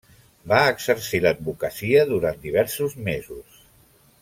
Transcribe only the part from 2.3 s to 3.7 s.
diversos mesos.